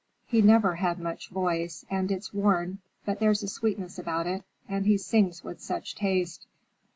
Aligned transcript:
"He 0.25 0.41
never 0.41 0.77
had 0.77 0.97
much 0.97 1.29
voice, 1.29 1.85
and 1.87 2.11
it's 2.11 2.33
worn, 2.33 2.79
but 3.05 3.19
there's 3.19 3.43
a 3.43 3.47
sweetness 3.47 3.99
about 3.99 4.25
it, 4.25 4.43
and 4.67 4.87
he 4.87 4.97
sings 4.97 5.43
with 5.43 5.61
such 5.61 5.93
taste." 5.93 6.47